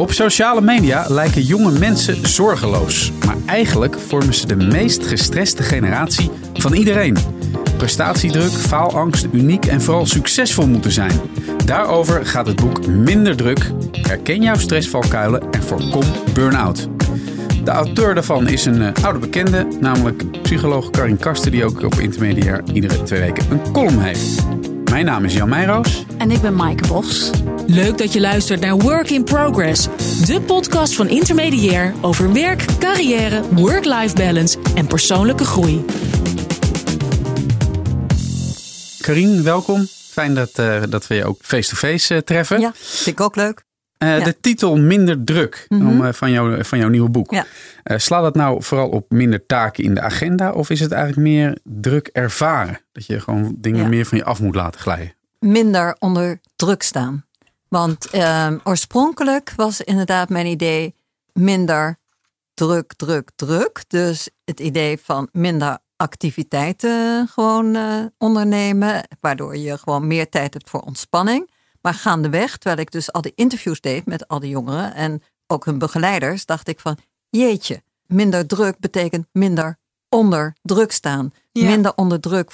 [0.00, 3.12] Op sociale media lijken jonge mensen zorgeloos.
[3.26, 7.16] Maar eigenlijk vormen ze de meest gestreste generatie van iedereen.
[7.76, 11.20] Prestatiedruk, faalangst, uniek en vooral succesvol moeten zijn.
[11.64, 13.70] Daarover gaat het boek Minder Druk.
[13.92, 16.04] Herken jouw stressvalkuilen en voorkom
[16.34, 16.88] burn-out.
[17.64, 21.94] De auteur daarvan is een uh, oude bekende, namelijk psycholoog Karin Kasten, die ook op
[21.94, 24.42] Intermediair iedere twee weken een column heeft.
[24.90, 26.04] Mijn naam is Jan Meijroos.
[26.18, 27.30] En ik ben Maaike Bos.
[27.66, 29.84] Leuk dat je luistert naar Work in Progress,
[30.26, 35.84] de podcast van Intermediair over werk, carrière, work-life balance en persoonlijke groei.
[39.00, 39.86] Karin, welkom.
[40.10, 42.60] Fijn dat, uh, dat we je ook face-to-face uh, treffen.
[42.60, 43.62] Ja, vind ik ook leuk.
[44.04, 44.24] Uh, ja.
[44.24, 46.00] De titel Minder druk mm -hmm.
[46.00, 47.30] om, van, jou, van jouw nieuwe boek.
[47.30, 47.44] Ja.
[47.84, 50.52] slaat dat nou vooral op minder taken in de agenda?
[50.52, 52.80] Of is het eigenlijk meer druk ervaren?
[52.92, 53.88] Dat je gewoon dingen Ja.
[53.88, 55.14] meer van je af moet laten glijden?
[55.38, 57.24] Minder onder druk staan.
[57.68, 60.94] Want ehm, oorspronkelijk was inderdaad mijn idee
[61.32, 61.98] minder
[62.54, 63.84] druk, druk, druk.
[63.88, 69.08] Dus het idee van minder activiteiten gewoon eh, ondernemen.
[69.20, 71.50] Waardoor je gewoon meer tijd hebt voor ontspanning.
[71.80, 75.64] Maar gaandeweg, terwijl ik dus al die interviews deed met al die jongeren en ook
[75.64, 76.96] hun begeleiders, dacht ik van
[77.30, 79.78] jeetje, minder druk betekent minder
[80.08, 81.32] onder druk staan.
[81.52, 81.64] Ja.
[81.68, 82.52] Minder onder druk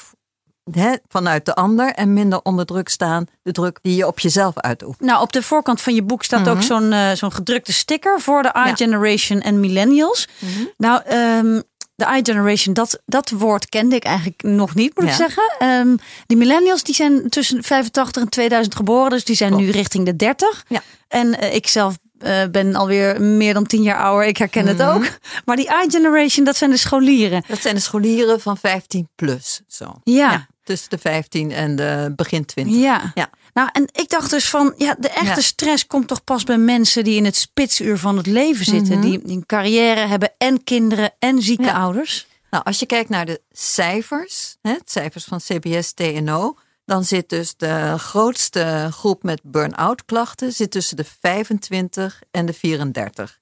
[1.08, 5.00] vanuit de ander en minder onder druk staan de druk die je op jezelf uitoefent.
[5.08, 8.42] Nou, op de voorkant van je boek staat ook zo'n eh, zo'n gedrukte sticker voor
[8.42, 8.66] de Ja.
[8.70, 10.28] iGeneration en millennials.
[10.76, 11.60] Nou, ehm,
[11.96, 15.54] de iGeneration, dat, dat woord kende ik eigenlijk nog niet, moet ik zeggen.
[15.58, 19.64] Ehm, die millennials, die zijn tussen 85 en 2000 geboren, dus die zijn Klopt.
[19.64, 20.64] nu richting de 30.
[20.68, 20.82] Ja.
[21.08, 24.82] En eh, ik zelf eh, ben alweer meer dan 10 jaar ouder, ik herken het
[24.82, 25.04] ook.
[25.44, 27.42] Maar die iGeneration, dat zijn de scholieren.
[27.48, 29.60] Dat zijn de scholieren van 15 plus.
[29.66, 30.00] Zo.
[30.04, 30.46] Ja.
[30.64, 32.76] tussen de 15 en de begin 20.
[32.76, 33.12] Ja.
[33.14, 33.30] Ja.
[33.56, 35.40] Nou, en ik dacht dus van, ja, de echte Ja.
[35.40, 39.00] stress komt toch pas bij mensen die in het spitsuur van het leven zitten.
[39.00, 41.72] Die, die een carrière hebben en kinderen en zieke Ja.
[41.78, 42.26] ouders.
[42.50, 47.28] Nou, als je kijkt naar de cijfers, hè, het cijfers van CBS TNO, dan zit
[47.28, 53.38] dus de grootste groep met burn-out klachten zit tussen de 25 en de 34.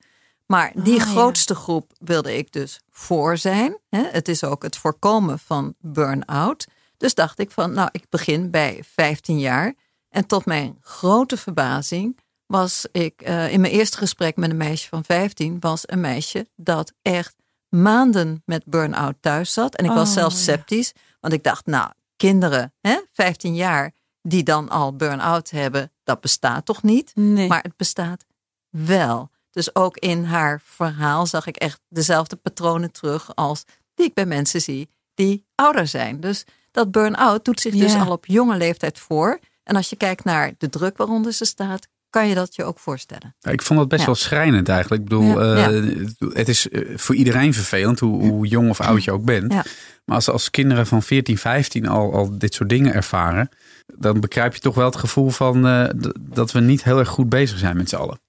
[0.46, 1.12] Maar die Ah, ja.
[1.12, 3.76] grootste groep wilde ik dus voor zijn.
[3.90, 4.02] Hè.
[4.10, 6.66] Het is ook het voorkomen van burn-out.
[6.96, 9.74] Dus dacht ik van, nou, ik begin bij 15 jaar.
[10.14, 14.88] En tot mijn grote verbazing was ik eh, in mijn eerste gesprek met een meisje
[14.88, 17.34] van 15, was een meisje dat echt
[17.68, 19.76] maanden met burn-out thuis zat.
[19.76, 20.40] En ik was Oh, zelfs ja.
[20.42, 23.92] sceptisch, want ik dacht, nou, kinderen, hè, 15 jaar,
[24.22, 27.12] die dan al burn-out hebben, dat bestaat toch niet?
[27.14, 27.48] Nee.
[27.48, 28.24] Maar het bestaat
[28.68, 29.30] wel.
[29.50, 33.64] Dus ook in haar verhaal zag ik echt dezelfde patronen terug als
[33.94, 36.20] die ik bij mensen zie die ouder zijn.
[36.20, 39.40] Dus dat burn-out doet zich dus al op jonge leeftijd voor.
[39.64, 42.78] En als je kijkt naar de druk waaronder ze staat, kan je dat je ook
[42.78, 43.34] voorstellen.
[43.40, 44.06] Ja, Ik vond dat best Ja.
[44.06, 45.02] wel schrijnend eigenlijk.
[45.02, 45.70] Ik bedoel, Ja.
[45.70, 49.52] eh, het is eh, voor iedereen vervelend, hoe, hoe jong of oud je ook bent.
[49.52, 49.64] Ja.
[50.04, 53.48] Maar als, als kinderen van 14, 15 al, al dit soort dingen ervaren,
[53.86, 55.88] dan begrijp je toch wel het gevoel van eh,
[56.20, 58.20] dat we niet heel erg goed bezig zijn met z'n allen.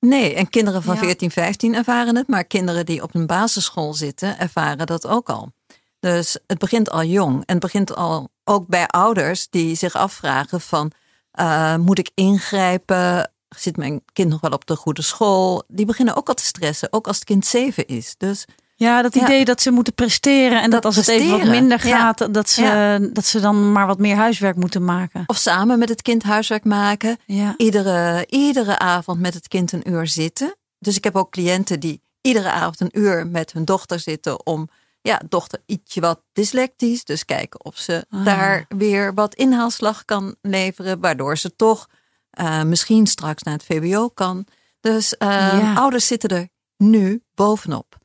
[0.00, 1.00] Nee, en kinderen van Ja.
[1.00, 5.52] 14, 15 ervaren het, maar kinderen die op een basisschool zitten ervaren dat ook al.
[6.00, 10.60] Dus het begint al jong en het begint al ook bij ouders die zich afvragen
[10.60, 10.90] van
[11.30, 13.30] eh, moet ik ingrijpen?
[13.48, 15.62] Zit mijn kind nog wel op de goede school?
[15.68, 18.14] Die beginnen ook al te stressen, ook als het kind zeven is.
[18.18, 18.44] Dus
[18.78, 19.22] Ja, dat Ja.
[19.22, 21.98] idee dat ze moeten presteren en dat, Dat als het even wat minder Ja.
[21.98, 22.98] gaat, dat, ze, Ja.
[22.98, 25.22] dat ze dan maar wat meer huiswerk moeten maken.
[25.26, 27.16] of samen met het kind huiswerk maken.
[27.26, 27.54] Ja.
[27.56, 30.54] iedere, iedere avond met het kind een uur zitten.
[30.78, 34.68] Dus ik heb ook cliënten die iedere avond een uur met hun dochter zitten om,
[35.06, 37.04] ja, dochter ietsje wat dyslectisch.
[37.04, 38.24] Dus kijken of ze Ah.
[38.24, 41.88] daar weer wat inhaalslag kan leveren, waardoor ze toch
[42.30, 44.46] eh, misschien straks naar het VWO kan.
[44.80, 45.74] Dus eh, Ja.
[45.74, 47.98] ouders zitten er nu bovenop.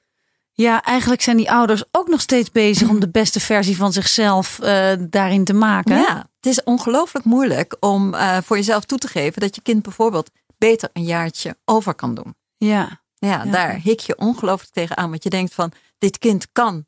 [0.54, 4.60] ja, eigenlijk zijn die ouders ook nog steeds bezig om de beste versie van zichzelf
[4.60, 5.96] eh, daarin te maken.
[5.98, 10.30] Ja, het is ongelooflijk moeilijk om voor jezelf toe te geven dat je kind bijvoorbeeld
[10.58, 12.36] beter een jaartje over kan doen.
[12.58, 13.00] ja.
[13.16, 13.52] Ja, Ja.
[13.52, 15.10] daar hik je ongelooflijk tegenaan.
[15.10, 16.86] Want je denkt van, dit kind kan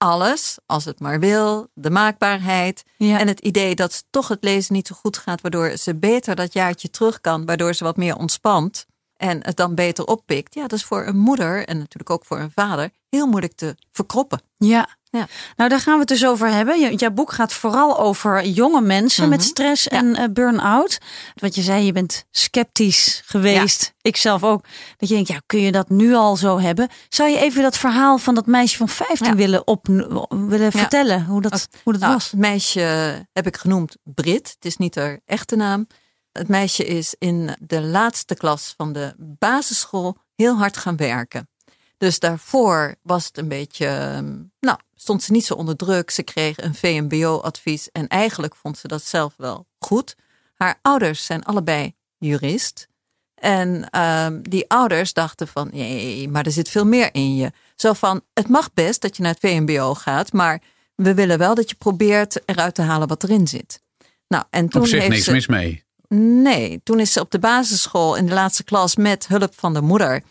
[0.00, 1.68] alles, als het maar wil.
[1.74, 2.82] De maakbaarheid.
[2.96, 3.18] Ja.
[3.18, 5.40] En het idee dat toch het lezen niet zo goed gaat.
[5.40, 7.44] Waardoor ze beter dat jaartje terug kan.
[7.44, 8.86] Waardoor ze wat meer ontspant.
[9.16, 10.54] En het dan beter oppikt.
[10.54, 13.76] Ja, dat is voor een moeder en natuurlijk ook voor een vader heel moeilijk te
[13.92, 14.42] verkroppen.
[14.58, 14.98] Ja.
[15.12, 15.26] Ja.
[15.56, 16.96] Nou, daar gaan we het dus over hebben.
[16.96, 20.98] Jouw boek gaat vooral over jonge mensen met stress en eh, burn-out.
[21.34, 23.94] Wat je zei, je bent sceptisch geweest.
[24.00, 24.64] Ik zelf ook.
[24.96, 26.88] Dat je denkt, ja, kun je dat nu al zo hebben?
[27.08, 29.34] Zou je even dat verhaal van dat meisje van 15 Ja.
[29.34, 29.86] willen, op,
[30.28, 31.24] willen vertellen?
[31.24, 32.30] Hoe dat, hoe dat Nou, was?
[32.30, 32.80] Het meisje
[33.32, 34.48] heb ik genoemd Brit.
[34.54, 35.86] Het is niet haar echte naam.
[36.32, 41.48] het meisje is in de laatste klas van de basisschool heel hard gaan werken.
[42.00, 46.10] Dus daarvoor was het een beetje, ehm, nou, stond ze niet zo onder druk.
[46.10, 50.16] Ze kreeg een VMBO-advies en eigenlijk vond ze dat zelf wel goed.
[50.54, 52.88] Haar ouders zijn allebei jurist.
[53.34, 57.52] En um, die ouders dachten van, nee, maar er zit veel meer in je.
[57.74, 60.62] Zo van, het mag best dat je naar het VMBO gaat, maar
[60.94, 63.82] we willen wel dat je probeert eruit te halen wat erin zit.
[64.28, 65.84] Nou, en toen Op zich heeft niks ze, mis mee.
[66.42, 69.80] Nee, toen is ze op de basisschool in de laatste klas met hulp van de
[69.80, 70.22] moeder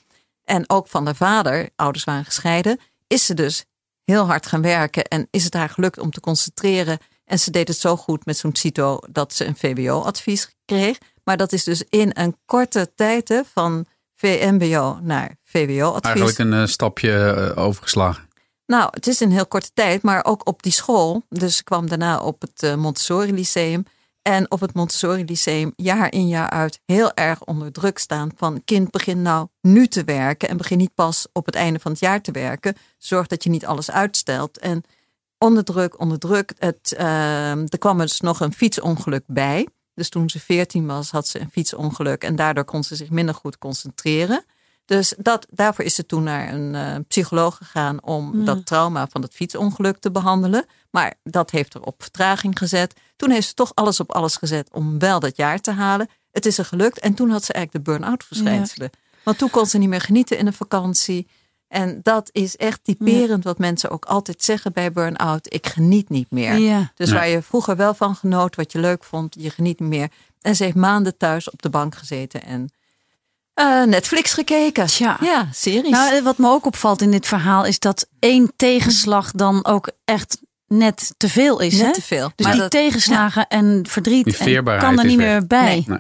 [0.50, 3.66] en ook van de vader, ouders waren gescheiden, is ze dus
[4.04, 6.98] heel hard gaan werken en is het haar gelukt om te concentreren.
[7.26, 10.98] En ze deed het zo goed met zo'n CITO dat ze een VWO-advies kreeg.
[11.24, 13.86] Maar dat is dus in een korte tijd hè, van
[14.16, 16.06] VMBO naar VWO-advies.
[16.06, 18.28] Eigenlijk een eh, stapje eh, overgeslagen.
[18.66, 21.24] Nou, het is een heel korte tijd, maar ook op die school.
[21.30, 23.86] Dus ik kwam daarna op het eh, Montessori Lyceum.
[24.30, 28.64] En op het Montessori Lyceum jaar in jaar uit heel erg onder druk staan van
[28.66, 32.00] kind begin nou nu te werken en begin niet pas op het einde van het
[32.00, 32.76] jaar te werken.
[32.98, 34.58] Zorg dat je niet alles uitstelt.
[34.58, 34.84] En
[35.38, 36.54] onder druk, onder druk.
[36.58, 39.68] Het, uh, er kwam dus nog een fietsongeluk bij.
[39.94, 43.36] Dus toen ze 14 was, had ze een fietsongeluk en daardoor kon ze zich minder
[43.36, 44.46] goed concentreren.
[44.90, 48.46] Dus dat, daarvoor is ze toen naar een uh, psycholoog gegaan om Ja.
[48.46, 50.66] dat trauma van het fietsongeluk te behandelen.
[50.92, 52.94] Maar dat heeft er op vertraging gezet.
[53.16, 56.10] Toen heeft ze toch alles op alles gezet om wel dat jaar te halen.
[56.32, 58.90] Het is er gelukt en toen had ze eigenlijk de burn-out verschijnselen.
[59.24, 61.28] Want toen kon ze niet meer genieten in een vakantie.
[61.68, 65.54] En dat is echt typerend wat mensen ook altijd zeggen bij burn-out.
[65.54, 66.58] Ik geniet niet meer.
[66.58, 66.92] Ja.
[66.96, 70.10] Dus waar je vroeger wel van genoot, wat je leuk vond, je geniet niet meer.
[70.42, 72.70] En ze heeft maanden thuis op de bank gezeten en
[73.60, 74.86] eh, Netflix gekeken.
[74.86, 75.18] Tja.
[75.22, 75.90] Ja, series.
[75.92, 80.38] Nou, wat me ook opvalt in dit verhaal is dat één tegenslag dan ook echt
[80.68, 81.74] net te veel is.
[81.78, 81.94] Net hè?
[81.94, 82.32] te veel.
[82.36, 85.28] Dus Maar die dat- tegenslagen en verdriet Die en veerbaarheid kan er niet weg.
[85.28, 85.84] meer bij.
[85.88, 86.00] Nee.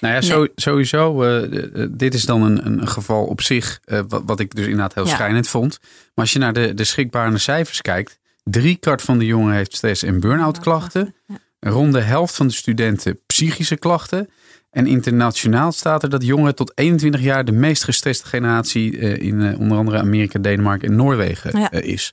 [0.00, 1.42] Nou ja, zo, sowieso, eh,
[1.82, 4.94] eh, dit is dan een, een geval op zich, eh, wat, wat ik dus inderdaad
[4.94, 5.14] heel Ja.
[5.14, 5.78] schrijnend vond.
[5.82, 9.74] Maar als je naar de, de schrikbarende cijfers kijkt, drie kwart van de jongen heeft
[9.76, 11.14] stress- en burn-out klachten.
[11.60, 14.30] Rond de helft van de studenten psychische klachten.
[14.70, 19.40] En internationaal staat er dat jongeren tot 21 jaar de meest gestreste generatie eh, in
[19.42, 21.70] eh, onder andere Amerika, Denemarken en Noorwegen Ja.
[21.70, 22.12] eh, is.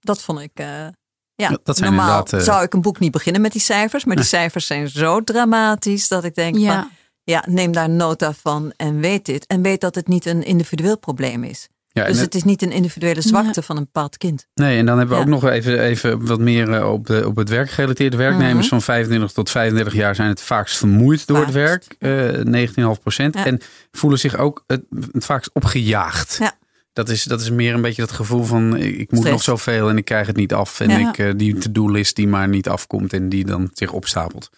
[0.00, 0.50] Dat vond ik.
[0.54, 0.86] eh,
[1.34, 4.24] ja, dat zijn normaal zou ik een boek niet beginnen met die cijfers, maar die
[4.24, 6.80] cijfers zijn zo dramatisch dat ik denk Ja.
[6.80, 6.90] van
[7.24, 9.46] ja, neem daar nota van en weet dit.
[9.46, 11.68] En weet dat het niet een individueel probleem is.
[11.92, 14.46] Ja, Dus het- het is niet een individuele zwakte van een bepaald kind.
[14.54, 15.28] Nee, en dan hebben we Ja.
[15.28, 18.16] ook nog even, even wat meer eh, op, de, op het werkgerelateerde.
[18.16, 18.68] Werknemers Mhm.
[18.68, 21.84] van 25 tot 35 jaar zijn het vaakst vermoeid door het werk.
[21.98, 22.10] eh
[22.44, 23.34] 19,5 procent.
[23.34, 23.46] Ja.
[23.46, 23.60] En
[23.92, 26.36] voelen zich ook het, het vaakst opgejaagd.
[26.40, 26.52] Ja.
[26.92, 29.30] Dat is, dat is meer een beetje dat gevoel van ik, moet Stress.
[29.30, 30.80] nog zoveel en ik krijg het niet af.
[30.80, 31.08] En Ja.
[31.08, 34.50] ik, eh, die to-do-list die maar niet afkomt en die dan zich opstapelt.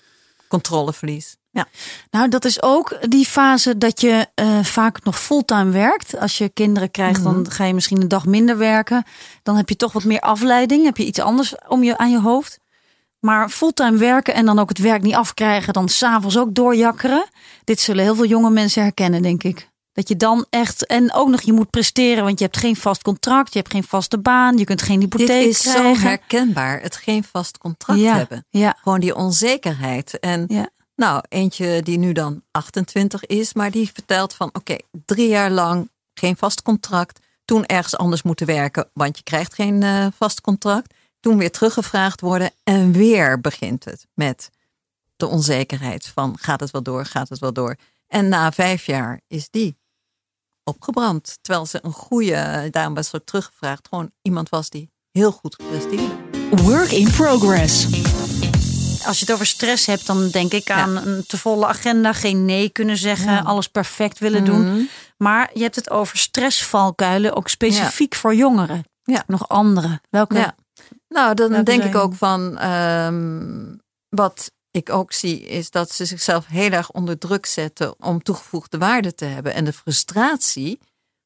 [0.61, 1.37] Controleverlies.
[1.51, 1.67] Ja.
[2.11, 6.19] Nou, dat is ook die fase dat je eh, vaak nog fulltime werkt.
[6.19, 7.33] Als je kinderen krijgt, Mhm.
[7.33, 9.05] dan ga je misschien een dag minder werken.
[9.43, 10.85] Dan heb je toch wat meer afleiding.
[10.85, 12.59] Heb je iets anders om je aan je hoofd.
[13.21, 17.27] Maar fulltime werken en dan ook het werk niet afkrijgen, dan s'avonds ook doorjakkeren.
[17.65, 19.69] Dit zullen heel veel jonge mensen herkennen, denk ik.
[19.95, 23.03] Dat je dan echt, en ook nog je moet presteren, want je hebt geen vast
[23.03, 26.81] contract, je hebt geen vaste baan, je kunt geen hypotheek Dit is zo herkenbaar.
[26.81, 28.47] Het geen vast contract ja, hebben.
[28.51, 30.19] ja, Gewoon die onzekerheid.
[30.19, 30.69] En ja.
[30.97, 35.91] nou, eentje die nu dan 28 is, maar die vertelt van oké, drie jaar lang
[36.15, 37.21] geen vast contract.
[37.45, 40.95] Toen ergens anders moeten werken, want je krijgt geen eh, vast contract.
[41.21, 44.51] Toen weer teruggevraagd worden en weer begint het met
[45.17, 47.77] de onzekerheid van gaat het wel door, gaat het wel door.
[48.07, 49.77] En na vijf jaar is die
[50.65, 51.39] opgebrand.
[51.41, 56.15] Terwijl ze een goede, daarom was ze teruggevraagd, gewoon iemand was die heel goed presteerde.
[56.51, 57.87] Work in progress.
[59.07, 62.45] Als je het over stress hebt, dan denk ik aan een te volle agenda, geen
[62.45, 64.69] nee kunnen zeggen, alles perfect willen doen.
[64.71, 64.83] Mhm.
[65.17, 68.85] Maar je hebt het over stressvalkuilen, ook specifiek voor jongeren.
[69.03, 69.23] Ja.
[69.27, 70.01] Nog andere.
[70.11, 70.35] Welke?
[70.37, 70.55] Ja.
[71.09, 73.75] Nou, dan Welke denk zijn- ik ook van ehm,
[74.09, 78.79] wat ik ook zie, is dat ze zichzelf heel erg onder druk zetten om toegevoegde
[78.79, 79.55] waarde te hebben.
[79.55, 80.79] En de frustratie,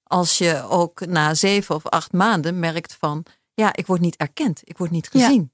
[0.02, 3.24] als je ook na zeven of acht maanden merkt van
[3.54, 5.20] ja, ik word niet erkend, ik word niet Ja.
[5.26, 5.50] gezien.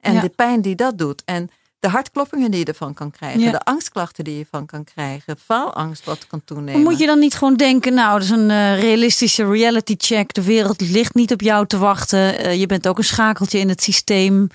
[0.00, 0.20] En Ja.
[0.20, 1.22] de pijn die dat doet.
[1.24, 3.50] En de hartkloppingen die je ervan kan krijgen, Ja.
[3.50, 6.72] de angstklachten die je van kan krijgen, faalangst wat kan toenemen.
[6.82, 10.34] Maar Moet je dan niet gewoon denken, nou, dat is een eh, realistische reality check.
[10.34, 12.38] De wereld ligt niet op jou te wachten.
[12.38, 14.48] Eh, je bent ook een schakeltje in het systeem.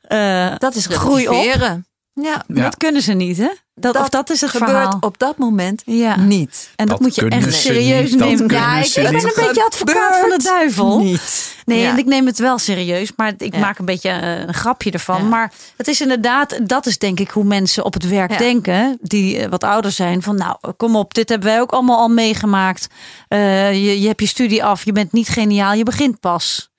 [0.00, 1.88] Eh, dat is groei op.
[2.14, 2.62] Ja, Ja.
[2.62, 3.48] Dat kunnen ze niet, hè?
[3.74, 4.96] Dat, of dat is het gebeurt verhaal.
[5.00, 6.16] op dat moment Ja.
[6.16, 6.70] niet.
[6.76, 8.48] En dat, Dat moet je echt serieus niet, nemen.
[8.50, 9.24] Ja, ik, ben niet.
[9.24, 10.98] een beetje advocaat van de duivel.
[10.98, 11.54] Niet.
[11.64, 11.90] Nee, Ja.
[11.90, 13.60] en ik neem het wel serieus, maar ik Ja.
[13.60, 15.22] maak een beetje eh, een grapje ervan.
[15.22, 15.28] Ja.
[15.28, 18.38] Maar het is inderdaad, dat is denk ik hoe mensen op het werk Ja.
[18.38, 20.22] denken, die eh, wat ouder zijn.
[20.22, 22.86] Van nou, kom op, dit hebben wij ook allemaal al meegemaakt.
[23.28, 26.70] Eh, je, je hebt je studie af, je bent niet geniaal, je begint pas.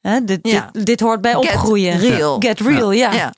[0.00, 0.68] Hè, dit, Ja.
[0.72, 1.98] dit, dit hoort bij Get opgroeien.
[1.98, 2.36] real.
[2.38, 3.32] Get real, ja.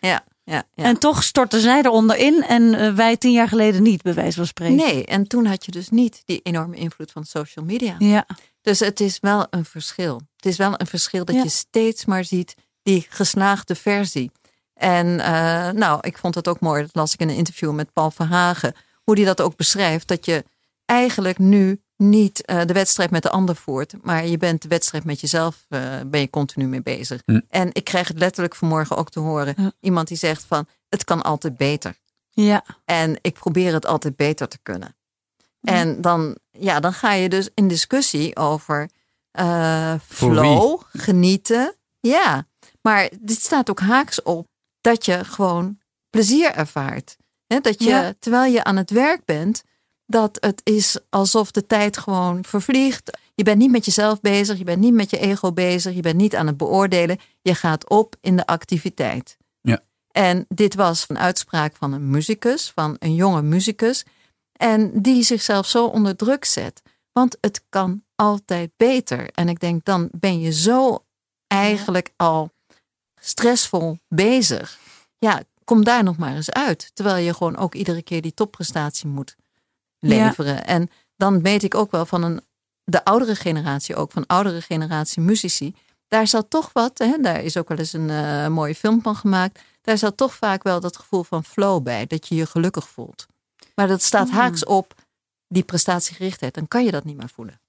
[0.00, 0.20] Ja.
[0.44, 0.64] Ja.
[0.74, 0.84] Ja.
[0.84, 4.36] En toch storten zij eronder in en eh, wij tien jaar geleden niet, bij wijze
[4.36, 4.76] van spreken.
[4.76, 7.94] Nee, en toen had je dus niet die enorme invloed van social media.
[7.98, 8.26] Ja,
[8.62, 10.20] Dus het is wel een verschil.
[10.36, 11.42] Het is wel een verschil dat Ja.
[11.42, 14.30] je steeds maar ziet die geslaagde versie.
[14.74, 17.92] En eh, nou, ik vond het ook mooi, dat las ik in een interview met
[17.92, 20.44] Paul Verhagen, hoe die dat ook beschrijft, dat je
[20.84, 25.04] eigenlijk nu niet eh, de wedstrijd met de ander voert, maar je bent de wedstrijd
[25.04, 27.22] met jezelf, eh, ben je continu mee bezig.
[27.24, 27.40] Hm.
[27.48, 29.72] En ik krijg het letterlijk vanmorgen ook te horen, Ja.
[29.80, 31.96] iemand die zegt van, het kan altijd beter.
[32.30, 34.96] ja, En ik probeer het altijd beter te kunnen.
[35.60, 38.90] En dan, ja, dan ga je dus in discussie over
[39.30, 41.74] eh, flow, genieten.
[42.00, 42.46] Ja,
[42.82, 44.46] maar dit staat ook haaks op
[44.80, 45.78] dat je gewoon
[46.10, 47.16] plezier ervaart.
[47.46, 48.14] Hè, dat je, Ja.
[48.18, 49.62] terwijl je aan het werk bent,
[50.06, 53.18] dat het is alsof de tijd gewoon vervliegt.
[53.34, 56.16] Je bent niet met jezelf bezig, je bent niet met je ego bezig, je bent
[56.16, 57.18] niet aan het beoordelen.
[57.42, 59.36] Je gaat op in de activiteit.
[59.60, 59.80] Ja.
[60.10, 64.04] En dit was een uitspraak van een muzikus, van een jonge muzikus.
[64.52, 66.82] En die zichzelf zo onder druk zet.
[67.12, 69.30] Want het kan altijd beter.
[69.30, 71.04] En ik denk, dan ben je zo
[71.46, 72.50] eigenlijk al
[73.20, 74.78] stressvol bezig.
[75.18, 76.90] Ja, kom daar nog maar eens uit.
[76.94, 79.36] Terwijl je gewoon ook iedere keer die topprestatie moet
[80.08, 80.66] leveren.
[80.66, 82.40] En dan weet ik ook wel van een,
[82.84, 85.74] de oudere generatie, ook van oudere generatie muzici.
[86.08, 89.16] Daar zat toch wat, hè, daar is ook wel eens een eh, mooie film van
[89.16, 89.60] gemaakt.
[89.82, 93.26] Daar zat toch vaak wel dat gevoel van flow bij, dat je je gelukkig voelt.
[93.74, 94.94] Maar dat staat haaks op
[95.48, 96.54] die prestatiegerichtheid.
[96.54, 97.60] Dan kan je dat niet meer voelen.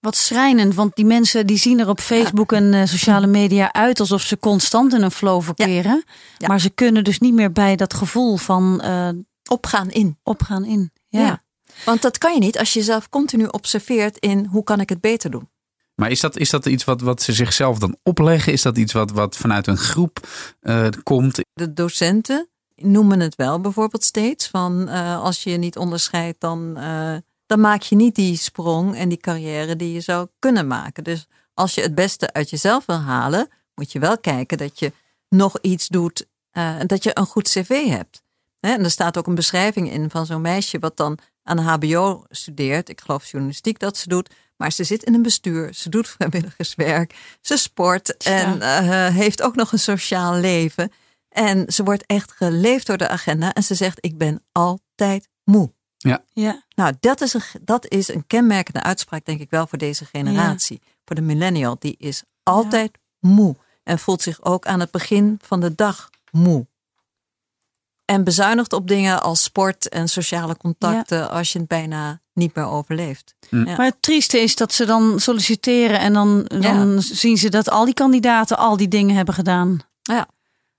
[0.00, 4.00] Wat schrijnend, want die mensen die zien er op Facebook en eh, sociale media uit
[4.00, 6.04] alsof ze constant in een flow verkeren.
[6.38, 6.48] Ja.
[6.48, 9.08] Maar ze kunnen dus niet meer bij dat gevoel van eh,
[9.50, 10.18] Opgaan in.
[10.22, 10.92] opgaan in.
[11.08, 11.42] Ja.
[11.84, 15.00] Want dat kan je niet als je jezelf continu observeert in hoe kan ik het
[15.00, 15.48] beter doen.
[15.94, 18.52] Maar is dat, is dat iets wat, wat ze zichzelf dan opleggen?
[18.52, 20.28] Is dat iets wat, wat vanuit een groep
[20.60, 21.40] eh, komt?
[21.52, 22.48] De docenten
[22.82, 27.60] noemen het wel bijvoorbeeld steeds van eh, als je je niet onderscheidt, dan, eh, dan
[27.60, 31.04] maak je niet die sprong en die carrière die je zou kunnen maken.
[31.04, 34.92] Dus als je het beste uit jezelf wil halen, moet je wel kijken dat je
[35.28, 38.22] nog iets doet, eh, dat je een goed cv hebt.
[38.60, 41.18] Hè, en er staat ook een beschrijving in van zo'n meisje wat dan
[41.50, 42.88] aan de HBO studeert.
[42.88, 44.34] Ik geloof journalistiek dat ze doet.
[44.56, 49.54] Maar ze zit in een bestuur, ze doet vrijwilligerswerk, ze sport en eh, heeft ook
[49.54, 50.92] nog een sociaal leven.
[51.28, 55.72] En ze wordt echt geleefd door de agenda en ze zegt: Ik ben altijd moe.
[56.32, 56.64] Ja.
[56.74, 60.80] Nou, dat is, een, dat is een kenmerkende uitspraak, denk ik wel, voor deze generatie.
[61.04, 63.56] Voor de millennial, die is altijd moe.
[63.82, 66.66] En voelt zich ook aan het begin van de dag moe.
[68.10, 72.64] En bezuinigt op dingen als sport en sociale contacten als je het bijna niet meer
[72.66, 73.34] overleeft.
[73.50, 73.58] Ja.
[73.58, 77.84] Maar het trieste is dat ze dan solliciteren en dan, dan zien ze dat al
[77.84, 79.78] die kandidaten al die dingen hebben gedaan.
[80.02, 80.26] Ja.
[80.26, 80.26] Dus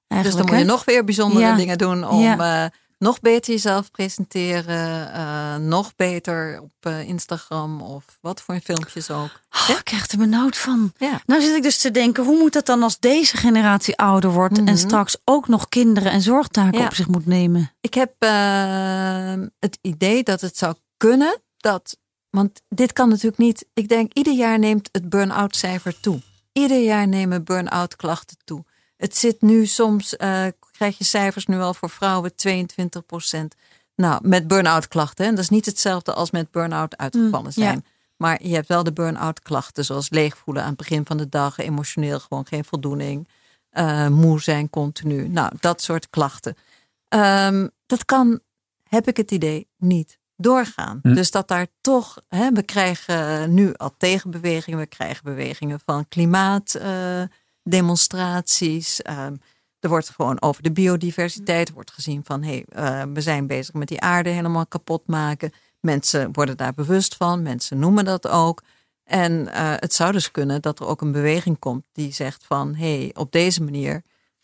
[0.08, 0.78] Eigenlijk, dan moet je hè?
[0.78, 1.56] nog weer bijzondere Ja.
[1.56, 2.72] dingen doen om Ja.
[3.02, 5.14] Nog beter jezelf presenteren.
[5.14, 9.40] eh, nog beter op eh, Instagram of wat voor filmpjes ook.
[9.52, 10.94] Oh, ik krijg er benauwd van.
[10.98, 11.22] Ja.
[11.26, 14.58] Nou zit ik dus te denken, hoe moet dat dan als deze generatie ouder wordt
[14.58, 14.76] en Mhm.
[14.76, 16.86] straks ook nog kinderen en zorgtaken Ja.
[16.86, 17.72] op zich moet nemen?
[17.82, 21.98] Ik heb eh, het idee dat het zou kunnen dat.
[22.30, 23.66] Want dit kan natuurlijk niet.
[23.74, 26.22] Ik denk, ieder jaar neemt het burn-out cijfer toe.
[26.54, 28.64] Ieder jaar nemen burn-out klachten toe.
[28.98, 30.46] Het zit nu soms, eh,
[30.82, 32.36] krijg je cijfers nu al voor vrouwen 22%
[33.96, 35.26] Nou, met burn-out klachten.
[35.26, 35.32] Hè?
[35.32, 37.70] Dat is niet hetzelfde als met burn-out uitgevallen Mm, ja.
[37.70, 37.86] zijn.
[38.18, 41.58] Maar je hebt wel de burn-out klachten, zoals leegvoelen aan het begin van de dag,
[41.58, 43.28] emotioneel gewoon geen voldoening,
[43.70, 45.28] eh, moe zijn continu.
[45.28, 46.56] Nou, dat soort klachten.
[47.08, 48.40] Ehm, dat kan,
[48.84, 51.00] heb ik het idee, niet doorgaan.
[51.02, 51.14] Hm.
[51.14, 59.02] Dus dat daar toch, hè, we krijgen nu al tegenbewegingen, we krijgen bewegingen van klimaatdemonstraties.
[59.02, 59.36] Ehm,
[59.82, 63.74] er wordt gewoon over de biodiversiteit er wordt gezien van hé, hey, we zijn bezig
[63.74, 65.52] met die aarde helemaal kapot maken.
[65.80, 68.62] Mensen worden daar bewust van, mensen noemen dat ook.
[69.04, 72.76] En eh, het zou dus kunnen dat er ook een beweging komt die zegt van
[72.76, 74.04] hé, hey, op deze manier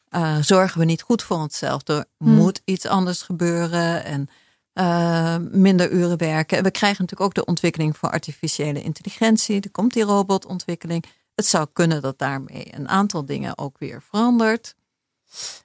[0.10, 1.88] eh, zorgen we niet goed voor onszelf.
[1.88, 2.34] Er Hmm.
[2.34, 4.30] moet iets anders gebeuren en
[4.74, 6.58] eh, minder uren werken.
[6.58, 9.62] En we krijgen natuurlijk ook de ontwikkeling voor artificiële intelligentie.
[9.62, 11.06] Er komt die robotontwikkeling.
[11.36, 14.76] Het zou kunnen dat daarmee een aantal dingen ook weer verandert.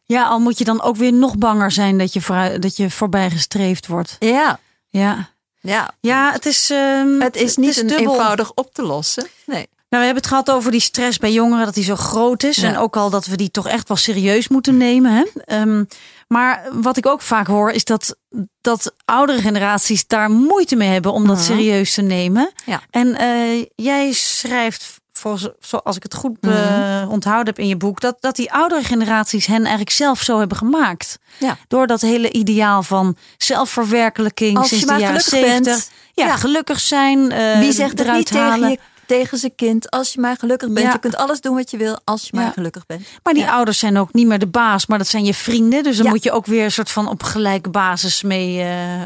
[0.05, 3.31] Ja, al moet je dan ook weer nog banger zijn dat je, dat je voorbij
[3.31, 4.17] gestreefd wordt.
[4.19, 5.29] Ja, Ja,
[5.61, 5.91] ja.
[6.01, 6.71] ja het is.
[6.71, 9.27] ehm, Het is niet een eenvoudig op te lossen.
[9.47, 9.69] Nee.
[9.89, 12.57] Nou, we hebben het gehad over die stress bij jongeren, dat die zo groot is.
[12.57, 12.69] Ja.
[12.69, 15.13] En ook al dat we die toch echt wel serieus moeten nemen.
[15.13, 15.25] Hè?
[15.45, 15.85] Ehm,
[16.29, 18.17] maar wat ik ook vaak hoor, is dat,
[18.61, 21.45] dat oudere generaties daar moeite mee hebben om dat Mhm.
[21.47, 22.53] serieus te nemen.
[22.67, 22.81] Ja.
[22.91, 27.09] En eh, jij schrijft, volgens, zoals ik het goed eh, Mhm.
[27.09, 30.57] onthouden heb in je boek, dat, dat die oudere generaties hen eigenlijk zelf zo hebben
[30.57, 31.19] gemaakt.
[31.39, 31.57] Ja.
[31.69, 35.65] Door dat hele ideaal van zelfverwerkelijking Als sinds je maar de jaren gelukkig bent.
[35.67, 35.91] 70.
[36.15, 36.37] Ja, Ja.
[36.37, 37.31] gelukkig zijn.
[37.31, 38.71] eh, Wie zegt eruit niet tegen, halen.
[38.71, 39.91] je, tegen zijn kind?
[39.91, 40.87] Als je maar gelukkig bent.
[40.87, 40.93] Ja.
[40.93, 43.07] Je kunt alles doen wat je wil als je maar gelukkig bent.
[43.23, 43.53] Maar die Ja.
[43.53, 45.83] ouders zijn ook niet meer de baas, maar dat zijn je vrienden.
[45.83, 49.03] Dus dan moet je ook weer een soort van op gelijke basis mee, eh,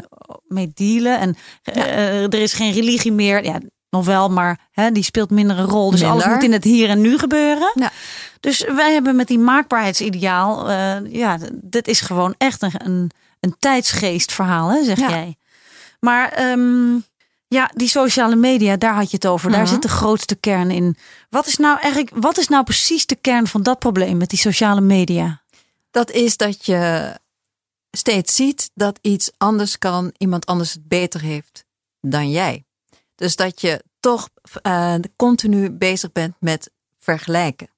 [0.47, 1.19] mee dealen.
[1.19, 3.43] En eh, er is geen religie meer.
[3.43, 3.59] Ja,
[4.05, 5.91] wel, maar hè, die speelt minder een rol.
[5.91, 7.71] Dus alles moet in het hier en nu gebeuren.
[7.75, 7.91] Ja.
[8.39, 13.55] Dus wij hebben met die maakbaarheidsideaal, eh, ja, dit is gewoon echt een, een, een
[13.59, 15.09] tijdsgeestverhaal, hè, zeg Ja.
[15.09, 15.35] jij.
[15.99, 16.95] Maar ehm,
[17.47, 19.51] ja, die sociale media, daar had je het over.
[19.51, 19.69] Daar Mhm.
[19.71, 20.97] zit de grootste kern in.
[21.29, 24.39] Wat is nou eigenlijk, wat is nou precies de kern van dat probleem met die
[24.39, 25.41] sociale media?
[25.91, 27.13] Dat is dat je
[27.91, 31.65] steeds ziet dat iets anders kan, iemand anders het beter heeft
[32.01, 32.65] dan jij.
[33.15, 34.29] Dus dat je toch
[34.61, 37.69] eh, continu bezig bent met vergelijken.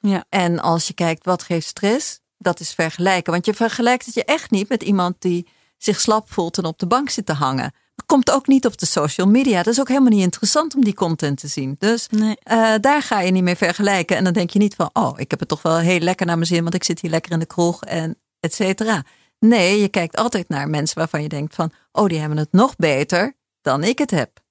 [0.00, 0.24] Ja.
[0.28, 3.32] En als je kijkt wat geeft stress, dat is vergelijken.
[3.32, 5.48] Want je vergelijkt het je echt niet met iemand die
[5.78, 7.72] zich slap voelt en op de bank zit te hangen.
[7.94, 9.62] Dat komt ook niet op de social media.
[9.62, 11.76] Dat is ook helemaal niet interessant om die content te zien.
[11.78, 12.36] Dus Nee.
[12.42, 14.16] eh, daar ga je niet mee vergelijken.
[14.16, 16.36] En dan denk je niet van, oh, ik heb het toch wel heel lekker naar
[16.36, 19.04] mijn zin, want ik zit hier lekker in de kroeg en et cetera.
[19.38, 22.76] Nee, je kijkt altijd naar mensen waarvan je denkt van, oh, die hebben het nog
[22.76, 24.41] beter dan ik het heb.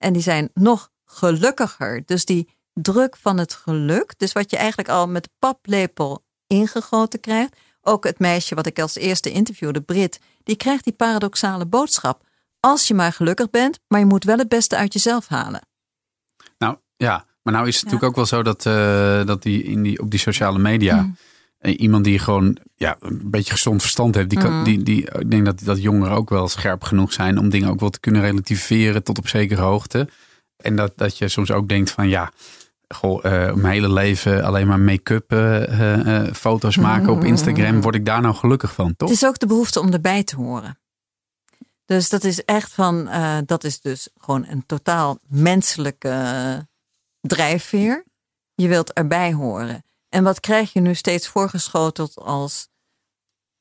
[0.00, 2.02] En die zijn nog gelukkiger.
[2.04, 7.20] Dus die druk van het geluk, dus wat je eigenlijk al met de paplepel ingegoten
[7.20, 7.56] krijgt.
[7.82, 12.22] Ook het meisje wat ik als eerste interviewde, Brit, die krijgt die paradoxale boodschap.
[12.60, 15.60] Als je maar gelukkig bent, maar je moet wel het beste uit jezelf halen.
[16.58, 19.82] Nou ja, maar nou is het natuurlijk ook wel zo dat, eh, dat die, in
[19.82, 21.02] die op die sociale media.
[21.02, 21.16] Mm.
[21.60, 24.30] Iemand die gewoon ja, een beetje gezond verstand heeft.
[24.30, 24.64] Die kan, Mhm.
[24.64, 27.80] die, die, ik denk dat, dat jongeren ook wel scherp genoeg zijn om dingen ook
[27.80, 30.08] wel te kunnen relativeren tot op zekere hoogte.
[30.56, 32.32] En dat, dat je soms ook denkt van ja,
[32.88, 37.80] goh, eh, mijn hele leven alleen maar make-up eh, eh, foto's maken op Instagram.
[37.80, 39.08] Word ik daar nou gelukkig van, toch?
[39.08, 40.78] Het is ook de behoefte om erbij te horen.
[41.84, 43.08] Dus dat is echt van,
[43.46, 46.68] dat is dus gewoon een totaal menselijke
[47.20, 48.04] drijfveer.
[48.54, 49.84] Je wilt erbij horen.
[50.10, 52.68] En wat krijg je nu steeds voorgeschoteld als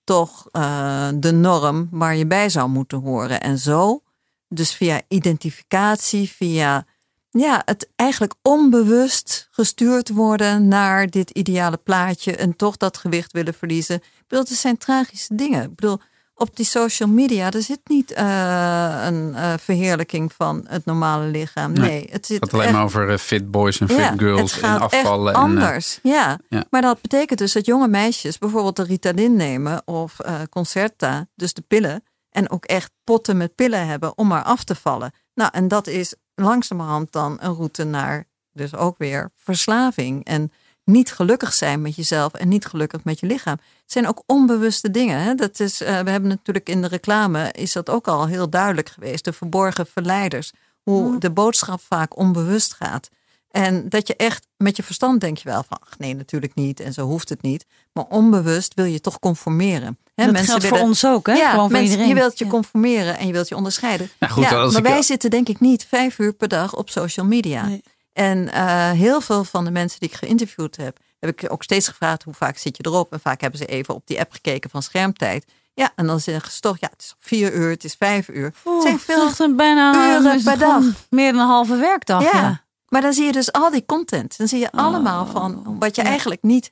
[0.03, 3.41] toch eh, de norm waar je bij zou moeten horen?
[3.41, 4.03] En zo,
[4.47, 6.85] dus via identificatie, via
[7.29, 13.53] ja, het eigenlijk onbewust gestuurd worden naar dit ideale plaatje en toch dat gewicht willen
[13.53, 13.95] verliezen.
[13.95, 15.63] Ik bedoel, het zijn tragische dingen.
[15.63, 15.99] Ik bedoel,
[16.39, 21.71] op die social media, er zit niet eh, een eh, verheerlijking van het normale lichaam.
[21.71, 24.13] Nee, Nee, het zit gaat alleen echt- maar over eh, fit boys en fit ja,
[24.17, 25.28] girls en afvallen.
[25.34, 26.39] Echt en, anders, ja.
[26.49, 26.65] ja.
[26.69, 30.17] Maar dat betekent dus dat jonge meisjes bijvoorbeeld de Ritalin nemen of
[30.49, 34.75] Concerta, dus de pillen, en ook echt potten met pillen hebben om maar af te
[34.75, 35.12] vallen.
[35.34, 40.52] Nou, en dat is langzamerhand dan een route naar dus ook weer verslaving en
[40.91, 43.58] niet gelukkig zijn met jezelf en niet gelukkig met je lichaam.
[43.82, 45.19] Het zijn ook onbewuste dingen.
[45.21, 45.36] Hè?
[45.36, 48.89] Dat is, eh, we hebben natuurlijk in de reclame is dat ook al heel duidelijk
[48.89, 49.25] geweest.
[49.25, 50.52] De verborgen verleiders.
[50.84, 53.10] Hoe de boodschap vaak onbewust gaat.
[53.52, 56.80] En dat je echt met je verstand denk je wel van, ach nee, natuurlijk niet.
[56.80, 57.65] En zo hoeft het niet.
[57.93, 59.97] Maar onbewust wil je toch conformeren.
[60.15, 61.34] Hè, dat geldt voor ons ook, hè?
[61.34, 62.08] Ja, Gewoon voor mensen, iedereen.
[62.15, 62.52] je wilt je Ja.
[62.52, 64.10] conformeren en je wilt je onderscheiden.
[64.19, 66.89] Ja, goed, ja, maar ik- wij zitten denk ik niet vijf uur per dag op
[66.89, 67.65] social media.
[67.65, 67.84] Nee.
[68.19, 71.88] En eh, heel veel van de mensen die ik geïnterviewd heb, heb ik ook steeds
[71.88, 73.13] gevraagd hoe vaak zit je erop.
[73.13, 75.45] En vaak hebben ze even op die app gekeken van schermtijd.
[75.73, 78.45] Ja, en dan zeggen ze toch, ja, het is vier uur, het is vijf uur.
[78.45, 80.84] het Oeh, zijn dat veel een bijna uren per dag.
[81.10, 82.23] Meer dan een halve werkdag.
[82.23, 82.32] ja.
[82.39, 82.63] Ja.
[82.88, 84.38] Maar dan zie je dus al die content.
[84.38, 86.08] Dan zie je allemaal van wat je Ja.
[86.08, 86.71] eigenlijk niet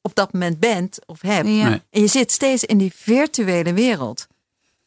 [0.00, 1.48] op dat moment bent of hebt.
[1.48, 1.68] Ja.
[1.68, 1.82] Nee.
[1.90, 4.26] En je zit steeds in die virtuele wereld.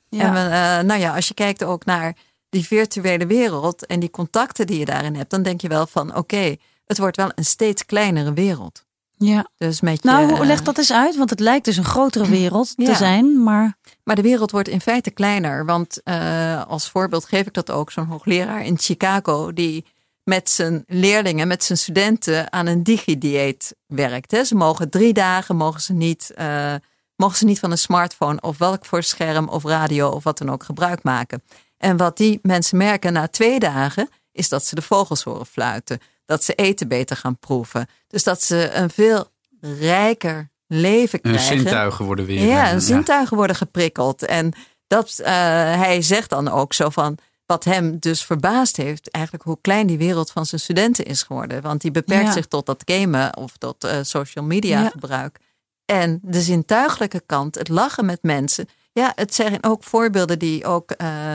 [0.09, 0.23] Ja.
[0.23, 2.15] En we, eh, nou ja, als je kijkt ook naar
[2.49, 6.15] die virtuele wereld en die contacten die je daarin hebt, dan denk je wel van
[6.15, 8.85] oké, het wordt wel een steeds kleinere wereld.
[9.17, 9.47] ja.
[9.57, 12.27] Dus met je, Nou, hoe- leg dat eens uit, want het lijkt dus een grotere
[12.29, 12.95] wereld te Ja.
[12.95, 15.65] zijn, maar Maar de wereld wordt in feite kleiner.
[15.65, 17.91] Want eh, als voorbeeld geef ik dat ook.
[17.91, 19.85] Zo'n hoogleraar in Chicago die
[20.23, 24.31] met zijn leerlingen, met zijn studenten aan een digidieet werkt.
[24.31, 24.43] Hè.
[24.43, 26.73] Ze mogen drie dagen mogen ze, niet, eh,
[27.15, 30.51] mogen ze niet van een smartphone of welk voor scherm of radio of wat dan
[30.51, 31.43] ook gebruik maken.
[31.79, 35.99] En wat die mensen merken na twee dagen is dat ze de vogels horen fluiten.
[36.25, 37.87] Dat ze eten beter gaan proeven.
[38.07, 41.57] Dus dat ze een veel rijker leven Hun krijgen.
[41.57, 42.45] zintuigen worden weer...
[42.45, 44.23] Ja, hun zintuigen worden geprikkeld.
[44.25, 44.53] En
[44.87, 45.33] dat, eh,
[45.79, 49.97] hij zegt dan ook zo van, wat hem dus verbaasd heeft, eigenlijk hoe klein die
[49.97, 51.61] wereld van zijn studenten is geworden.
[51.61, 52.31] Want die beperkt Ja.
[52.31, 54.89] zich tot dat gamen of tot eh, social media Ja.
[54.89, 55.37] gebruik.
[55.85, 58.67] En de zintuigelijke kant, het lachen met mensen.
[58.91, 61.33] Ja, het zijn ook voorbeelden die ook eh,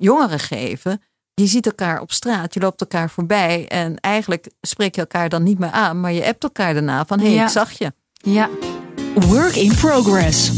[0.00, 1.02] jongeren geven.
[1.34, 3.68] Je ziet elkaar op straat, je loopt elkaar voorbij.
[3.68, 7.18] En eigenlijk spreek je elkaar dan niet meer aan, maar je appt elkaar daarna van
[7.18, 7.44] hé, hey, Ja.
[7.44, 7.92] ik zag je.
[8.12, 8.48] Ja,
[9.14, 10.50] Work in progress.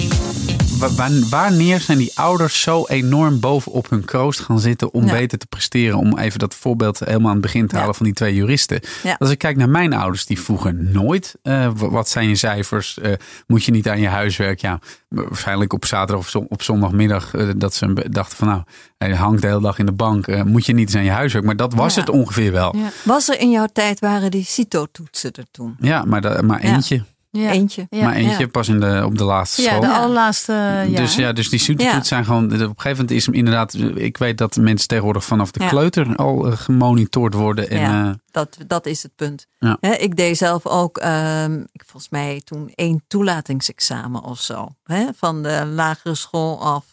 [0.83, 5.13] Wa- wa- Wanneer zijn die ouders zo enorm bovenop hun kroost gaan zitten om Ja.
[5.13, 5.99] beter te presteren?
[5.99, 7.81] Om even dat voorbeeld helemaal aan het begin te Ja.
[7.81, 8.81] halen van die twee juristen.
[9.03, 9.17] Ja.
[9.19, 12.99] Als ik kijk naar mijn ouders, die vroegen nooit eh, wa- wat zijn je cijfers?
[12.99, 13.13] Eh,
[13.47, 14.61] moet je niet aan je huiswerk?
[14.61, 18.63] Ja, waarschijnlijk op zaterdag of op zondagmiddag eh, dat ze dachten van nou,
[18.99, 20.45] hij hangt de hele dag in de bank.
[20.45, 21.45] moet je niet eens aan je huiswerk?
[21.45, 22.01] Maar dat was Ja.
[22.01, 22.77] het ongeveer wel.
[22.77, 22.89] Ja.
[23.05, 25.77] Was er in jouw tijd, waren die CITO-toetsen er toen?
[25.81, 26.75] Ja, maar, maar Ja.
[26.75, 27.03] eentje.
[27.41, 27.51] Ja.
[27.51, 27.87] Eentje.
[27.91, 28.05] Ja.
[28.05, 28.47] maar eentje ja.
[28.49, 29.81] pas in de, op de laatste Ja, school.
[29.81, 29.97] de Ja.
[29.99, 30.87] allerlaatste jaar.
[30.87, 32.03] Dus ja, dus die Ja.
[32.03, 32.45] zijn gewoon.
[32.45, 33.75] Op een gegeven moment is hem inderdaad.
[33.95, 35.69] Ik weet dat mensen tegenwoordig vanaf de Ja.
[35.69, 37.71] kleuter al eh, gemonitord worden.
[37.71, 38.09] En, Ja.
[38.09, 39.47] eh, Dat, dat is het punt.
[39.81, 44.69] Ik deed zelf ook, ehm, ik, volgens mij toen één toelatingsexamen of zo.
[44.85, 46.85] Hè, van de lagere school af,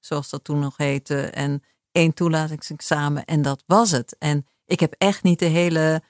[0.00, 1.20] zoals dat toen nog heette.
[1.20, 4.16] En één toelatingsexamen en dat was het.
[4.18, 6.02] En ik heb echt niet de hele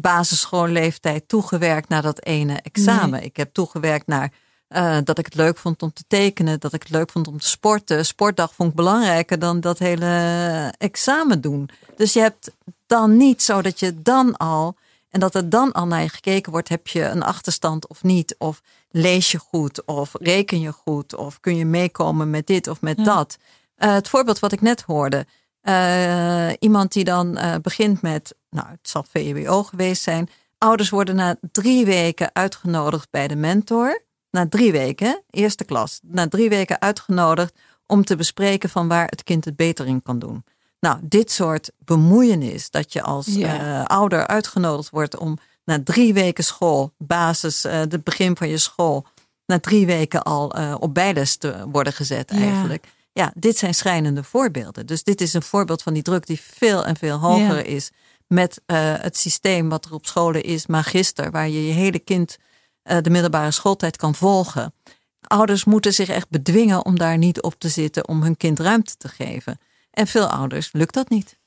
[0.00, 3.22] basisschoolleeftijd toegewerkt naar dat ene examen.
[3.22, 4.32] Ik heb toegewerkt naar
[4.68, 7.38] eh, dat ik het leuk vond om te tekenen, dat ik het leuk vond om
[7.38, 8.06] te sporten.
[8.06, 11.68] Sportdag vond ik belangrijker dan dat hele examen doen.
[11.96, 12.50] Dus je hebt
[12.86, 14.76] dan niet zo dat je dan al,
[15.10, 18.34] en dat er dan al naar je gekeken wordt, heb je een achterstand of niet?
[18.38, 19.84] Of lees je goed?
[19.84, 21.14] Of reken je goed?
[21.16, 23.04] Of kun je meekomen met dit of met Ja.
[23.04, 23.36] dat?
[23.76, 25.26] Eh, het voorbeeld wat ik net hoorde.
[25.66, 30.28] Eh, iemand die dan eh, begint met, nou het zal VWO geweest zijn.
[30.58, 34.02] Ouders worden na drie weken uitgenodigd bij de mentor.
[34.30, 36.00] Na drie weken, eerste klas.
[36.02, 37.54] Na drie weken uitgenodigd
[37.86, 40.44] om te bespreken van waar het kind het beter in kan doen.
[40.80, 43.58] Nou, dit soort bemoeienis, dat je als Ja.
[43.80, 49.06] eh, ouder uitgenodigd wordt om na drie weken school, basis, het begin van je school,
[49.46, 50.46] na drie weken al
[50.78, 52.40] op bijles te worden gezet Ja.
[52.40, 52.86] eigenlijk.
[53.16, 54.86] Ja, dit zijn schrijnende voorbeelden.
[54.86, 57.62] Dus dit is een voorbeeld van die druk die veel en veel hoger Ja.
[57.62, 57.90] is
[58.26, 62.36] met eh, het systeem wat er op scholen is, magister, waar je je hele kind
[62.82, 64.74] eh, de middelbare schooltijd kan volgen.
[65.20, 68.96] Ouders moeten zich echt bedwingen om daar niet op te zitten, om hun kind ruimte
[68.96, 69.58] te geven.
[69.90, 71.38] En veel ouders lukt dat niet.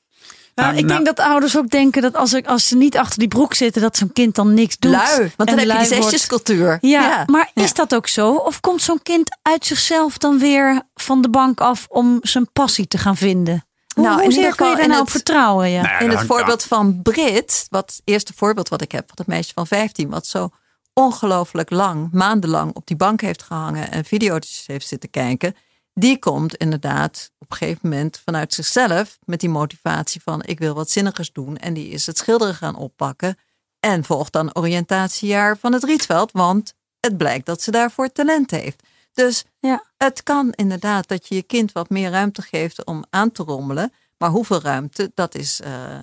[0.60, 2.96] Nou, Nou, ik nou- denk dat ouders ook denken dat als, ik, als ze niet
[2.96, 4.92] achter die broek zitten, dat zo'n kind dan niks doet.
[4.92, 6.78] Lui, want dan en heb je die zesjescultuur.
[6.80, 7.62] Ja, maar Ja.
[7.62, 8.34] is dat ook zo?
[8.34, 12.86] Of komt zo'n kind uit zichzelf dan weer van de bank af om zijn passie
[12.86, 13.64] te gaan vinden?
[13.94, 15.70] Hoe, Nou, in hoezeer ieder kun je daar nou op het- vertrouwen?
[15.70, 15.82] Ja.
[15.82, 19.14] Nou ja, In het voorbeeld van Brit, wat het eerste voorbeeld wat ik heb, van
[19.16, 20.48] dat meisje van 15, wat zo
[20.92, 25.54] ongelooflijk lang, maandenlang op die bank heeft gehangen en video's heeft zitten kijken,
[26.00, 30.74] die komt inderdaad op een gegeven moment vanuit zichzelf met die motivatie van ik wil
[30.74, 33.38] wat zinnigers doen en die is het schilderen gaan oppakken
[33.80, 38.82] en volgt dan oriëntatiejaar van het Rietveld, want het blijkt dat ze daarvoor talent heeft.
[39.12, 39.84] Dus Ja.
[39.96, 43.92] het kan inderdaad dat je je kind wat meer ruimte geeft om aan te rommelen.
[44.18, 45.98] Maar hoeveel ruimte, dat is eh,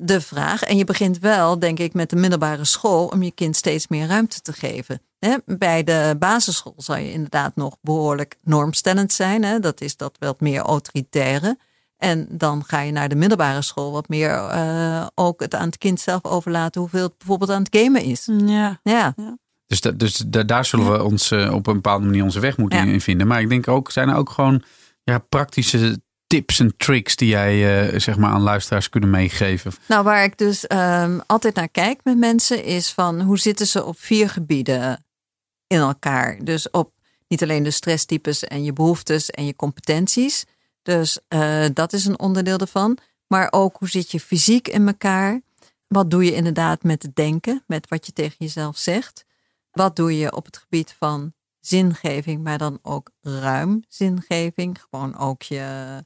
[0.00, 0.62] de vraag.
[0.62, 4.06] En je begint wel, denk ik, met de middelbare school om je kind steeds meer
[4.06, 5.00] ruimte te geven.
[5.18, 9.44] Hè, bij de basisschool zal je inderdaad nog behoorlijk normstellend zijn.
[9.44, 9.58] Hè?
[9.60, 11.58] Dat is dat wat meer autoritaire.
[11.96, 15.78] En dan ga je naar de middelbare school wat meer eh, ook het aan het
[15.78, 18.28] kind zelf overlaten hoeveel het bijvoorbeeld aan het gamen is.
[18.46, 18.80] Ja.
[18.82, 19.14] Ja,
[19.66, 22.56] Dus, da- dus da- daar zullen we ons eh, op een bepaalde manier onze weg
[22.56, 22.92] moeten Ja.
[22.92, 23.26] in vinden.
[23.26, 24.62] Maar ik denk ook, zijn er ook gewoon
[25.02, 29.72] ja, praktische tips en tricks die jij eh, zeg maar aan luisteraars kunnen meegeven?
[29.86, 33.84] Nou, waar ik dus ehm, altijd naar kijk met mensen is van hoe zitten ze
[33.84, 35.04] op vier gebieden
[35.66, 36.38] in elkaar.
[36.44, 36.92] Dus op
[37.28, 40.44] niet alleen de stresstypes en je behoeftes en je competenties.
[40.82, 42.98] Dus eh, dat is een onderdeel ervan.
[43.26, 45.40] Maar ook hoe zit je fysiek in elkaar?
[45.86, 49.24] Wat doe je inderdaad met het denken, met wat je tegen jezelf zegt?
[49.70, 54.80] Wat doe je op het gebied van zingeving, maar dan ook ruim zingeving?
[54.90, 56.04] Gewoon ook je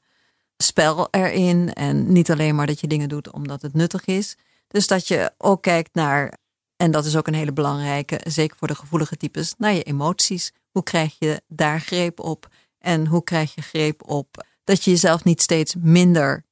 [0.62, 1.72] spel erin.
[1.72, 4.36] En niet alleen maar dat je dingen doet omdat het nuttig is.
[4.68, 6.38] Dus dat je ook kijkt naar,
[6.76, 10.52] en dat is ook een hele belangrijke, zeker voor de gevoelige types, naar je emoties.
[10.70, 12.48] Hoe krijg je daar greep op?
[12.78, 16.44] En hoe krijg je greep op dat je jezelf niet steeds minder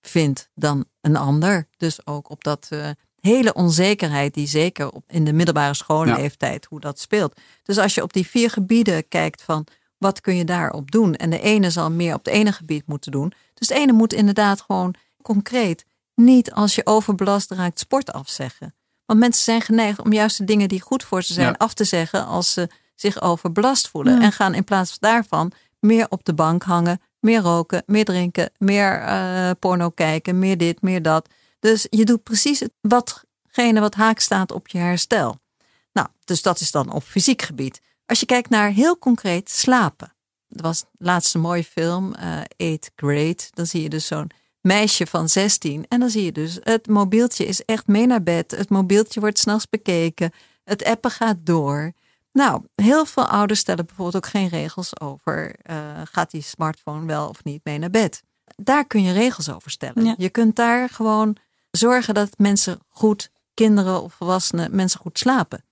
[0.00, 1.68] vindt dan een ander?
[1.76, 6.80] Dus ook op dat eh, hele onzekerheid die zeker op, in de middelbare schoolleeftijd, hoe
[6.80, 7.40] dat speelt.
[7.62, 9.66] Dus als je op die vier gebieden kijkt van
[9.98, 11.14] wat kun je daarop doen?
[11.14, 13.32] En de ene zal meer op het ene gebied moeten doen.
[13.54, 18.74] Dus de ene moet inderdaad gewoon concreet niet als je overbelast raakt sport afzeggen.
[19.06, 21.54] Want mensen zijn geneigd om juist de dingen die goed voor ze zijn Ja.
[21.58, 24.14] af te zeggen als ze zich overbelast voelen.
[24.14, 24.20] Ja.
[24.20, 29.00] En gaan in plaats daarvan meer op de bank hangen, meer roken, meer drinken, meer
[29.00, 31.28] eh, porno kijken, meer dit, meer dat.
[31.60, 35.38] Dus je doet precies watgene wat haak staat op je herstel.
[35.92, 37.80] Nou, dus dat is dan op fysiek gebied.
[38.06, 40.14] Als je kijkt naar heel concreet slapen.
[40.48, 43.38] Dat was de laatste mooie film, eh Eighth Grade.
[43.50, 45.84] Dan zie je dus zo'n meisje van 16.
[45.88, 48.50] En dan zie je dus, het mobieltje is echt mee naar bed.
[48.50, 50.30] Het mobieltje wordt s'nachts bekeken.
[50.64, 51.92] Het appen gaat door.
[52.32, 55.54] Nou, heel veel ouders stellen bijvoorbeeld ook geen regels over.
[55.62, 58.22] eh, gaat die smartphone wel of niet mee naar bed?
[58.56, 60.04] Daar kun je regels over stellen.
[60.04, 60.14] Ja.
[60.18, 61.36] Je kunt daar gewoon
[61.70, 65.64] zorgen dat mensen goed, kinderen of volwassenen, mensen goed slapen.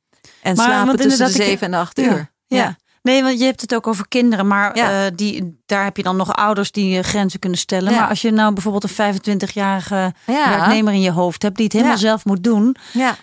[0.44, 2.04] En Maar, slapen tussen de ik- 7 en de 8 Ja.
[2.04, 2.32] uur.
[2.46, 2.76] Ja.
[3.02, 5.04] Nee, want je hebt het ook over kinderen, maar Ja.
[5.06, 7.92] eh, die, daar heb je dan nog ouders die eh, grenzen kunnen stellen.
[7.92, 7.98] Ja.
[8.00, 10.48] Maar als je nou bijvoorbeeld een 25-jarige Ja.
[10.48, 12.76] werknemer in je hoofd hebt die het helemaal zelf moet doen,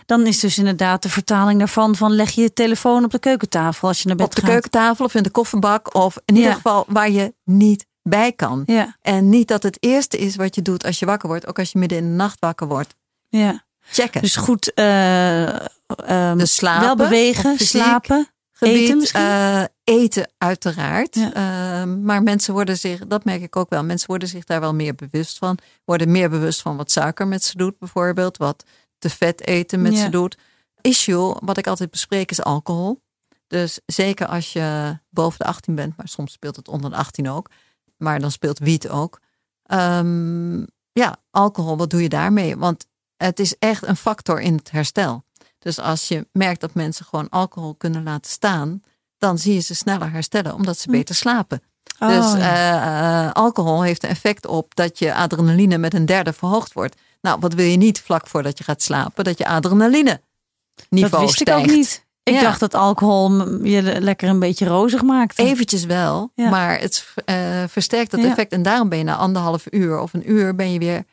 [0.05, 4.01] dan is dus inderdaad de vertaling daarvan van leg je telefoon op de keukentafel als
[4.01, 4.49] je naar bed Op de gaat.
[4.49, 8.63] keukentafel of in de kofferbak of in ieder geval waar je niet bij kan.
[8.65, 11.59] Ja, En niet dat het eerste is wat je doet als je wakker wordt, ook
[11.59, 12.95] als je midden in de nacht wakker wordt.
[13.29, 13.69] ja.
[13.81, 14.21] Checken.
[14.21, 19.21] Dus goed, eh, ehm, Dus slapen, wel bewegen, fysiek slapen, gebied, eten misschien?
[19.21, 21.15] eh, eten uiteraard.
[21.15, 21.33] Ja.
[21.33, 24.73] Ehm, maar mensen worden zich, dat merk ik ook wel, mensen worden zich daar wel
[24.73, 25.57] meer bewust van.
[25.85, 28.37] Worden meer bewust van wat suiker met ze doet bijvoorbeeld.
[28.37, 28.63] Wat
[28.99, 30.03] te vet eten met Ja.
[30.03, 30.37] ze doet.
[30.81, 33.01] Issue, wat ik altijd bespreek, is alcohol.
[33.47, 37.29] Dus zeker als je boven de 18 bent, maar soms speelt het onder de 18
[37.29, 37.49] ook.
[37.97, 39.19] Maar dan speelt wiet ook.
[39.63, 40.59] Ehm,
[40.91, 42.57] ja, alcohol, wat doe je daarmee?
[42.57, 42.85] Want
[43.25, 45.23] het is echt een factor in het herstel.
[45.59, 48.81] Dus als je merkt dat mensen gewoon alcohol kunnen laten staan,
[49.17, 50.91] dan zie je ze sneller herstellen, omdat ze Hm.
[50.95, 51.61] beter slapen.
[51.99, 53.25] Oh, dus ja.
[53.27, 56.95] eh, alcohol heeft een effect op dat je adrenaline met een derde verhoogd wordt.
[57.21, 59.23] Nou, wat wil je niet vlak voordat je gaat slapen?
[59.23, 60.21] Dat je adrenaline
[60.89, 61.63] niveau dat wist stijgt.
[61.65, 62.05] ik ook niet.
[62.23, 62.41] Ik Ja.
[62.41, 65.41] dacht dat alcohol je lekker een beetje rozig maakte.
[65.43, 66.49] Eventjes wel, Ja.
[66.49, 68.51] maar het eh, versterkt dat effect.
[68.51, 71.03] En daarom ben je na anderhalf uur of een uur ben je weer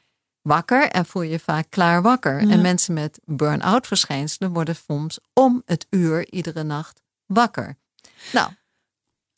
[0.48, 2.42] wakker en voel je je vaak klaar wakker.
[2.46, 2.50] Ja.
[2.52, 7.76] En mensen met burn-out verschijnselen worden soms om het uur iedere nacht wakker.
[8.32, 8.48] Nou,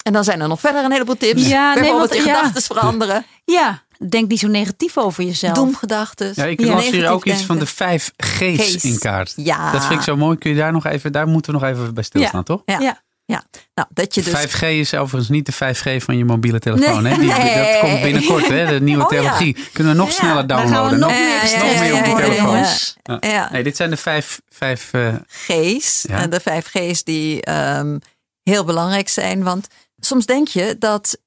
[0.02, 1.48] en dan zijn er nog verder een heleboel tips.
[1.48, 2.36] Ja, nee, Bijvoorbeeld want- je ja.
[2.36, 5.54] gedachten veranderen, Ja, denk niet zo negatief over jezelf.
[5.54, 6.32] doemgedachten.
[6.34, 6.74] Ja, ik Ja.
[6.74, 8.84] las hier ook iets van de vijf G's G's.
[8.84, 9.32] in kaart.
[9.36, 9.72] Ja.
[9.72, 10.38] Dat vind ik zo mooi.
[10.38, 12.62] Kun je daar nog even, daar moeten we nog even bij stilstaan, toch?
[12.64, 13.02] Ja.
[13.30, 13.44] Ja.
[13.74, 17.02] Nou, dat je dus 5G is overigens niet de 5G van je mobiele telefoon.
[17.02, 17.12] Nee.
[17.12, 17.18] Hè?
[17.20, 17.28] Die,
[17.72, 18.66] dat komt binnenkort, hè?
[18.66, 19.16] de nieuwe Oh, ja.
[19.20, 19.56] technologie.
[19.72, 20.98] Kunnen we nog Ja, sneller Dan gaan we downloaden.
[20.98, 22.46] nog Nog- meer op die worden, telefoon.
[22.54, 22.96] jongens.
[23.20, 23.48] Ja.
[23.52, 26.02] Nee, dit zijn de vijf, vijf eh, G's.
[26.08, 26.18] Ja.
[26.18, 27.98] En de vijf G's die ehm,
[28.42, 29.42] heel belangrijk zijn.
[29.42, 29.66] Want
[29.98, 31.18] soms denk je dat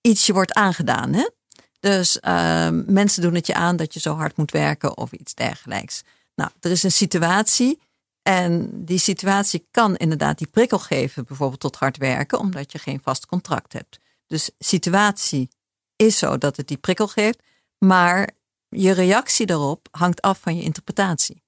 [0.00, 1.12] iets je wordt aangedaan.
[1.12, 1.28] Hè?
[1.80, 5.34] Dus ehm, mensen doen het je aan dat je zo hard moet werken of iets
[5.34, 6.02] dergelijks.
[6.34, 7.78] Nou, er is een situatie.
[8.28, 13.00] En die situatie kan inderdaad die prikkel geven, bijvoorbeeld tot hard werken, omdat je geen
[13.02, 13.98] vast contract hebt.
[14.26, 15.48] Dus situatie
[15.96, 17.42] is zo dat het die prikkel geeft,
[17.78, 18.30] maar
[18.68, 21.42] je reactie daarop hangt af van je interpretatie.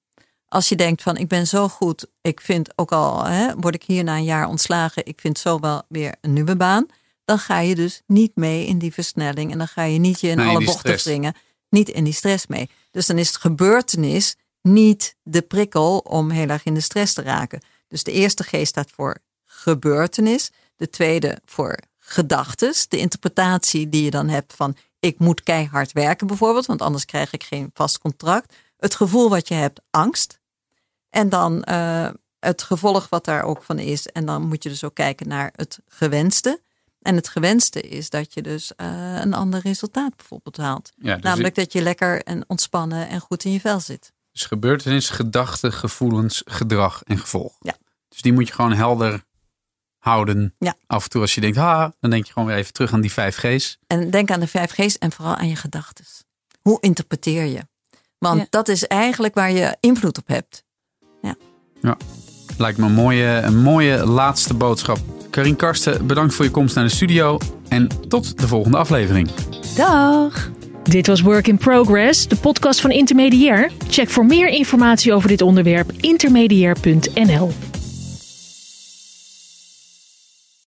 [0.47, 3.83] Als je denkt van ik ben zo goed, ik vind ook al, hè, word ik
[3.83, 6.85] hier na een jaar ontslagen, ik vind zo wel weer een nieuwe baan,
[7.25, 10.27] dan ga je dus niet mee in die versnelling en dan ga je niet je
[10.27, 11.03] in Nee, alle bochten stress.
[11.03, 11.33] wringen,
[11.69, 12.69] niet in die stress mee.
[12.91, 14.35] Dus dan is het gebeurtenis
[14.73, 17.61] niet de prikkel om heel erg in de stress te raken.
[17.87, 24.11] Dus de eerste G staat voor gebeurtenis, de tweede voor gedachtes, de interpretatie die je
[24.11, 28.55] dan hebt van ik moet keihard werken bijvoorbeeld, want anders krijg ik geen vast contract.
[28.77, 30.39] Het gevoel wat je hebt, angst.
[31.09, 34.07] En dan eh, het gevolg wat daar ook van is.
[34.07, 36.61] En dan moet je dus ook kijken naar het gewenste.
[37.01, 40.91] En het gewenste is dat je dus eh, een ander resultaat bijvoorbeeld haalt.
[40.97, 44.13] ja, dus, Namelijk dat je lekker en ontspannen en goed in je vel zit.
[44.37, 47.55] Dus gebeurtenis, gedachten, gevoelens, gedrag en gevolg.
[47.59, 47.75] Ja.
[48.09, 49.23] Dus die moet je gewoon helder
[49.97, 50.55] houden.
[50.59, 50.75] Ja.
[50.87, 53.01] Af en toe als je denkt, ha, dan denk je gewoon weer even terug aan
[53.01, 53.77] die vijf G's.
[53.87, 56.05] En denk aan de vijf G's en vooral aan je gedachten.
[56.61, 57.67] Hoe interpreteer je?
[58.17, 58.47] Want Ja.
[58.49, 60.65] dat is eigenlijk waar je invloed op hebt.
[62.57, 64.97] Lijkt me een mooie, een mooie laatste boodschap.
[65.29, 67.37] Karin Karsten, bedankt voor je komst naar de studio.
[67.67, 69.31] En tot de volgende aflevering.
[69.75, 70.49] Dag.
[70.87, 73.71] Dit was Work in Progress, de podcast van Intermediair.
[73.89, 77.51] Check voor meer informatie over dit onderwerp intermediair.nl.